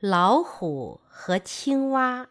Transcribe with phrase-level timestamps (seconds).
[0.00, 2.28] 老虎和青蛙。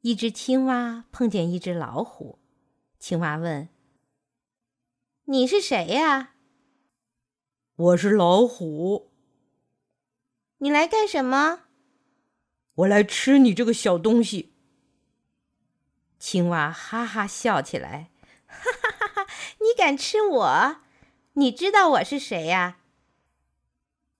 [0.00, 2.38] 一只青蛙碰见一只老虎，
[2.98, 3.68] 青蛙问
[5.26, 6.36] ：“你是谁呀
[7.74, 9.12] ？”“我是老虎。
[10.58, 11.64] ”“你来干什么
[12.76, 14.54] ？”“我来吃你这个小东西。”
[16.18, 18.10] 青蛙哈哈笑起来
[18.46, 19.32] ：“哈哈哈哈！
[19.58, 20.76] 你敢吃我？
[21.32, 22.78] 你知道我是谁呀？”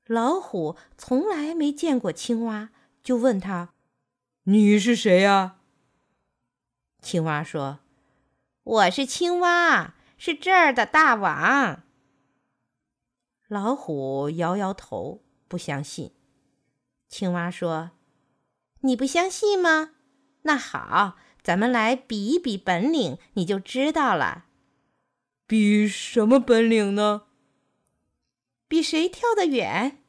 [0.07, 2.71] 老虎从来没见过青蛙，
[3.03, 3.75] 就问他
[4.45, 5.57] ：“你是谁呀？”
[7.03, 7.81] 青蛙说
[8.63, 11.83] ：“我是青蛙，是这儿的大王。”
[13.49, 16.13] 老虎摇摇头，不相信。
[17.09, 17.91] 青蛙说
[18.83, 19.91] ：“你不相信吗？
[20.43, 24.47] 那好，咱们来比一比本领，你就知道了。”
[25.47, 27.26] 比什么本领呢？
[28.69, 30.03] 比谁跳得远？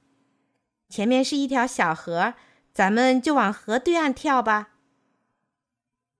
[0.90, 2.34] 前面是一条小河，
[2.74, 4.70] 咱们就往河对岸跳吧。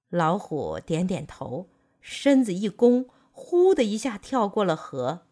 [0.10, 1.70] 老虎点点头，
[2.02, 5.26] 身子一弓，呼的一下跳过了河。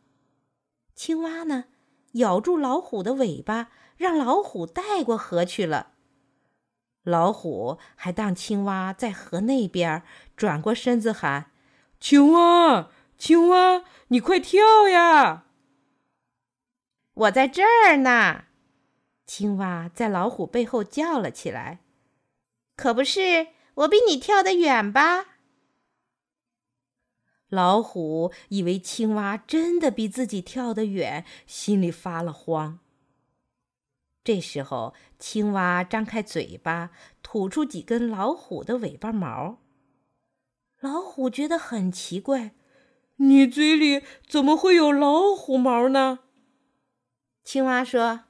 [0.95, 1.65] 青蛙呢，
[2.13, 5.93] 咬住老虎的尾巴，让老虎带过河去了。
[7.03, 10.01] 老虎还当青蛙在河那边，
[10.35, 11.51] 转过身子喊
[11.99, 15.45] ：“青蛙，青蛙，你快跳呀！”
[17.15, 18.45] 我在这儿呢，
[19.25, 21.79] 青蛙在老虎背后叫了起来
[22.75, 25.37] ：“可不是，我比你跳得远吧？”
[27.47, 32.79] 老虎以为青蛙真的比自己跳得远，心里发了慌。
[34.23, 36.91] 这时候，青蛙张开嘴巴，
[37.23, 39.59] 吐出几根老虎的尾巴毛。
[40.81, 42.55] 老虎觉得很奇怪
[43.17, 46.19] ：“你嘴里怎么会有老虎毛呢？”
[47.45, 48.21] 青蛙说：“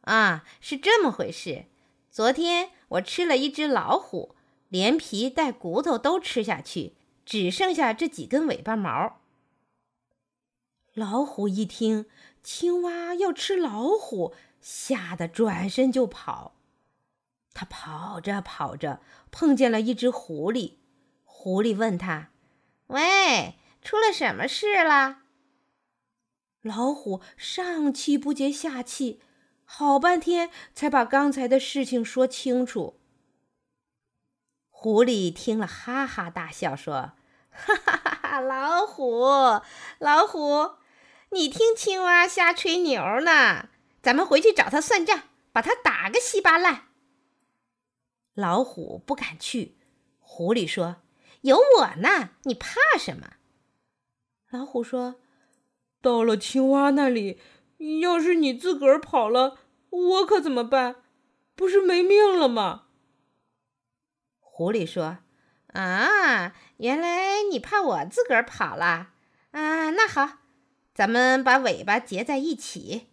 [0.00, 1.66] 啊，是这么回事。
[2.10, 4.34] 昨天我吃了一只老虎，
[4.70, 6.94] 连皮带骨头都吃下去，
[7.26, 9.20] 只剩下这几根尾巴毛。”
[10.94, 12.06] 老虎一听
[12.42, 16.54] 青蛙要吃老虎，吓得转身就跑。
[17.52, 19.00] 他跑着跑着，
[19.30, 20.76] 碰见了一只狐狸。
[21.24, 22.30] 狐狸问他
[22.88, 25.18] ：“喂，出了什么事了？”
[26.62, 29.20] 老虎上气不接下气，
[29.64, 33.00] 好半天才把刚才的事情说清楚。
[34.70, 37.12] 狐狸听了，哈哈大笑，说
[37.50, 38.40] ：“哈哈哈哈！
[38.40, 39.24] 老虎，
[39.98, 40.76] 老虎，
[41.30, 43.68] 你听青蛙瞎吹牛呢！
[44.00, 46.88] 咱们回去找他算账，把他打个稀巴烂。”
[48.34, 49.76] 老虎不敢去。
[50.20, 51.02] 狐狸说
[51.42, 53.34] ：“有我呢，你怕什么？”
[54.50, 55.16] 老虎说。
[56.02, 57.38] 到了青蛙那里，
[58.00, 59.58] 要是你自个儿跑了，
[59.88, 60.96] 我可怎么办？
[61.54, 62.88] 不是没命了吗？
[64.40, 65.18] 狐狸说
[65.72, 69.12] ：“啊，原来你怕我自个儿跑了
[69.52, 69.90] 啊！
[69.90, 70.40] 那好，
[70.92, 73.06] 咱们把尾巴结在一起。”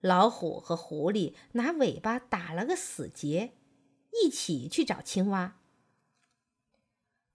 [0.00, 3.52] 老虎和狐狸拿尾巴打了个死结，
[4.22, 5.59] 一起去找青蛙。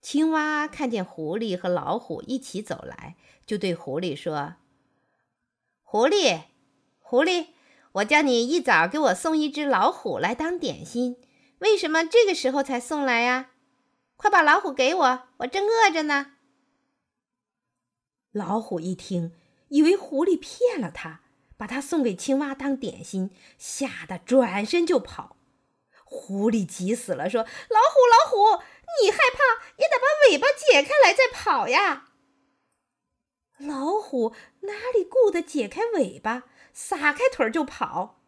[0.06, 4.54] 青蛙看见狐狸和老虎一起走来，就对狐狸说
[5.82, 6.44] ：“狐狸，
[7.00, 7.48] 狐狸，
[7.94, 11.18] 我叫你一早给我送一只老虎来当点心，
[11.58, 13.54] 为什么这个时候才送来呀？
[14.16, 16.34] 快把老虎给我，我正饿着呢。”
[18.32, 19.32] 老虎一听，
[19.70, 21.22] 以为狐狸骗了他，
[21.58, 25.36] 把它送给青蛙当点心，吓得转身就跑。
[26.08, 28.64] 狐狸急死了，说：“老虎，老虎！”
[29.02, 32.10] 你害怕也得把尾巴解开来再跑呀！
[33.58, 38.22] 老虎哪里顾得解开尾巴，撒开腿就跑，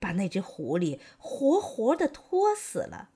[0.00, 3.10] 把那只狐狸活活的拖死了。